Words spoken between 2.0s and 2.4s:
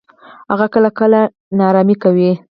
کوي.